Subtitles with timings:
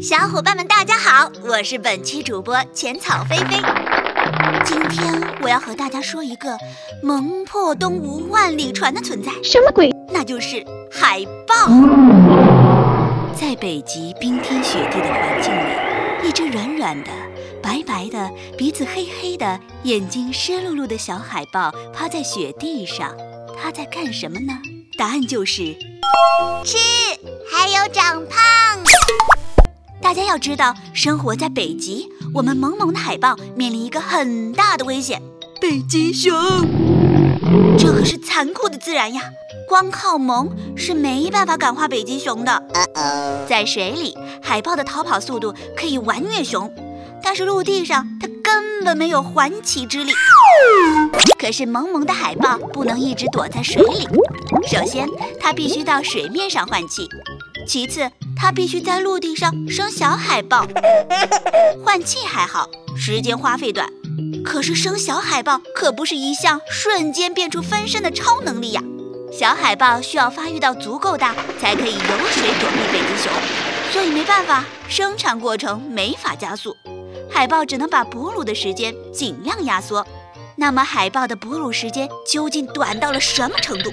[0.00, 3.60] 小伙伴们，大家好，我是本期主播浅草菲菲。
[4.64, 6.56] 今天我要和大家说一个
[7.02, 9.30] 萌破东吴万里船的存在。
[9.44, 9.90] 什么鬼？
[10.08, 11.54] 那就是海豹。
[13.34, 17.10] 在北极冰天雪地的环境里，一只软软的、
[17.62, 23.14] 白白的、鼻子黑黑的、眼睛湿漉漉的小海豹趴在雪地上，
[23.62, 24.58] 它在干什么呢？
[24.96, 25.76] 答案就是
[26.64, 26.76] 吃，
[27.50, 28.38] 还有长胖。
[30.00, 35.22] 大家要知道，生活在北极，我们萌萌的海豹面临一个很大的危险——
[35.60, 36.32] 北极熊。
[37.78, 39.22] 这可是残酷的自然呀，
[39.68, 42.62] 光靠萌是没办法感化北极熊的。
[43.48, 46.72] 在水里，海豹的逃跑速度可以完虐熊，
[47.22, 50.12] 但是陆地上它根本没有还旗之力。
[51.38, 54.06] 可是萌萌的海豹不能一直躲在水里，
[54.66, 55.08] 首先
[55.40, 57.08] 它必须到水面上换气，
[57.66, 60.66] 其次它必须在陆地上生小海豹。
[61.84, 63.88] 换气还好，时间花费短，
[64.44, 68.82] 可是生小海豹可不是一项瞬间变出分身的超能力呀。
[69.32, 73.32] 小海豹需要发育到足够大，才可以游水躲避北极熊，
[73.92, 76.76] 所以没办法，生产过程没法加速，
[77.30, 80.06] 海豹只能把哺乳的时间尽量压缩。
[80.56, 83.90] 那么海豹的哺乳时间究竟短到了什么程度？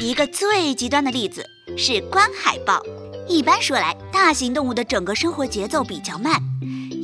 [0.00, 1.44] 一个最极端的例子
[1.76, 2.82] 是观海豹。
[3.28, 6.34] 一般说来，大型动物的整个生活节奏比较慢，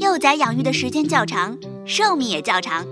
[0.01, 2.85] 幼崽养育的时间较长，寿命也较长。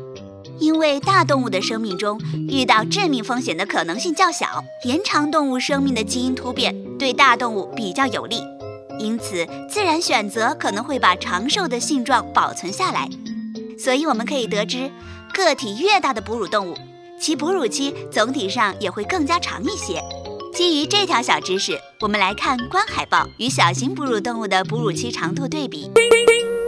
[0.60, 8.40] 因为大动物的生命中遇到致命风险的可能性较小，延长动物生命的基因突变对大动物比较有利，
[8.98, 13.08] 因此自然选择可能会把长寿的性状保存下来。
[13.78, 14.90] 所以我们可以得知，
[15.32, 16.74] 个体越大的哺乳动物，
[17.20, 20.02] 其哺乳期总体上也会更加长一些。
[20.54, 25.90] 基于这条小知识，我们来看观海豹与小型哺乳动物的哺乳期长度对比。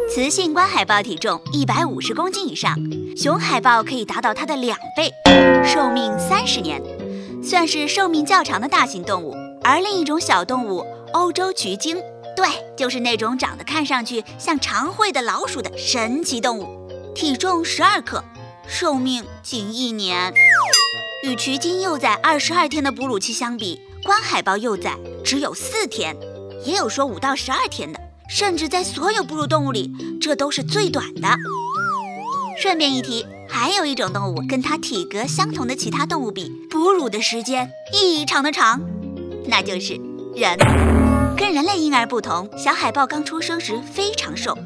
[0.08, 2.76] 雌性观海豹体重一百五十公斤以上，
[3.16, 5.12] 雄海豹可以达到它的两倍，
[5.64, 6.82] 寿命三十年，
[7.42, 9.36] 算是寿命较长的大型动物。
[9.62, 11.96] 而另一种小动物欧洲菊鲸，
[12.36, 18.22] 对，就是那种长得看上去像长喙的老鼠的神奇动物，体重十二克，
[18.68, 20.32] 寿命仅一年。
[21.24, 26.14] 与渠鲸幼崽二十二天的哺乳期相比，观海豹幼崽只有四天，
[26.64, 27.98] 也有说五到十二天的，
[28.28, 31.36] 甚至在所有哺乳动物里，这都是最短的。
[32.60, 38.80] 顺便一提，还有一种动物跟它体格相同的其他动物比，哺乳的时间异常的长，
[39.46, 39.98] 那就是
[40.34, 41.05] 人。
[41.36, 44.56] 跟人类婴儿不同，小海豹刚出生时非常瘦，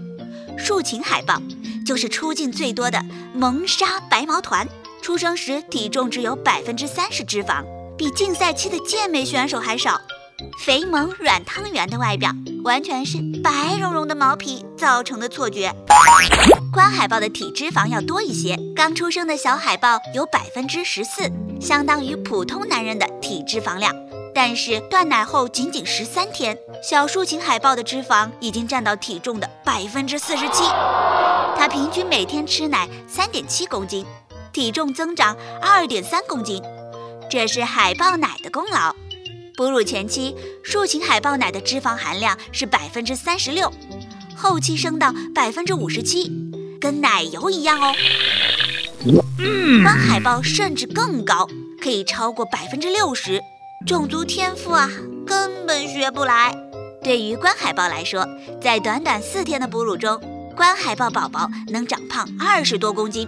[0.57, 1.43] 竖琴海豹
[1.85, 3.03] 就是出镜最多的
[3.35, 4.67] 萌沙白毛团。
[5.03, 7.65] 出生时体重只有百分之三十脂肪，
[7.99, 10.01] 比竞赛期的健美选手还少。
[10.65, 12.31] 肥萌软汤圆的外表，
[12.63, 15.75] 完全是白茸茸的毛皮造成的错觉。
[16.73, 21.29] 观海豹的体脂肪要多一些，刚出生的小海豹有百分之十四，
[21.61, 23.93] 相当于普通男人的体脂肪量。
[24.43, 30.65] 但是断奶后仅仅十三天，小竖琴海豹的脂肪已经占到体重的百分之四十七。
[31.59, 34.07] 它平均每天吃奶三点七公斤。
[34.51, 36.63] 体重增长二点三公斤，
[37.31, 38.97] 这是海豹奶的功劳。
[39.59, 40.35] 哺乳前期，
[40.65, 43.71] 竖琴海豹奶的脂肪含量是百分之三十六，
[44.35, 46.33] 后期升到百分之五十七，
[46.81, 47.93] 跟奶油一样哦。
[49.85, 51.47] 光海豹甚至更高，
[51.79, 53.43] 可以超过百分之六十。
[53.87, 54.91] 种族天赋啊，
[55.27, 56.55] 根本学不来。
[57.03, 58.29] 对于观海豹来说，
[58.61, 60.21] 在短短四天的哺乳中，
[60.55, 63.27] 观海豹宝宝能长胖二十多公斤。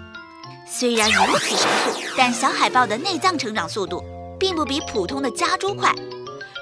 [0.68, 4.04] 虽然如此神速，但小海豹的内脏成长速度
[4.38, 5.90] 并不比普通的家猪快，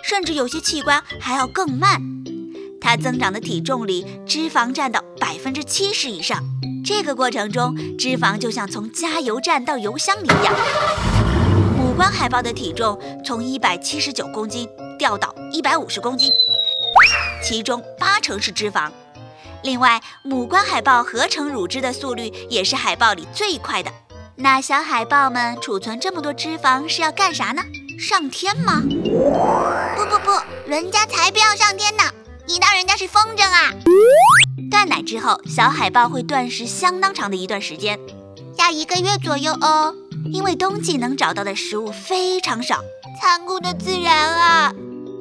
[0.04, 2.00] 甚至有些器官还要更慢。
[2.80, 6.40] 它增长的体重里，脂肪占到百分之七十以上。
[6.84, 10.54] 这个过程中，脂肪就像从加油站到油箱里一样。
[12.00, 14.66] 母观海豹的体重从一百七十九公斤
[14.98, 16.32] 掉到一百五十公斤，
[17.42, 18.90] 其中八成是脂肪。
[19.62, 23.92] 另外，母观海豹合成乳汁的速率也是海豹里最快的。
[24.36, 27.62] 那小海豹们储存这么多脂肪是要干啥呢？
[27.98, 28.80] 上天吗？
[28.80, 30.30] 不不不，
[30.66, 32.04] 人家才不要上天呢！
[32.48, 33.74] 你当人家是风筝啊？
[34.70, 38.00] 断奶之后，小海豹会断食相当长的一段时间，
[38.56, 39.94] 要一个月左右哦。
[40.26, 42.80] 因为冬季能找到的食物非常少。
[43.20, 44.72] 残酷的自然啊！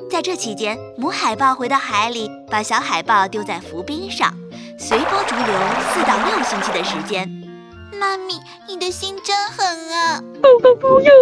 [0.10, 4.34] 在这期间，母海豹回到海里，把小海豹丢在浮冰上，
[4.80, 5.46] 随波逐流
[5.94, 7.30] 四到六星期的时间。
[8.00, 10.24] 妈咪，你的心真狠啊！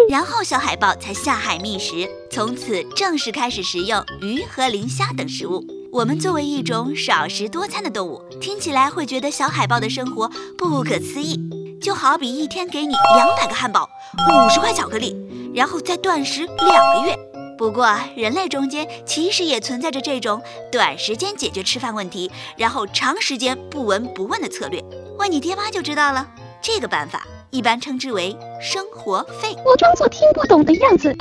[0.09, 5.65] 然后小海豹才下海觅食，从此正式开始食用鱼和磷虾等食物。
[5.91, 11.39] 我们作为一种少食多餐的动物，听起来会觉得小海豹的生活不可思议，
[11.81, 13.87] 就好比一天给你两百个汉堡、
[14.29, 15.15] 五十块巧克力，
[15.53, 17.15] 然后再断食两个月。
[17.57, 20.41] 不过，人类中间其实也存在着这种
[20.71, 24.83] 短时间解决吃饭问题，然后长时间不闻不问的策略。
[25.17, 26.27] 问你爹妈就知道了。
[26.61, 29.55] 这个办法一般称之为生活费。
[29.65, 31.15] 我装作听不懂的样子。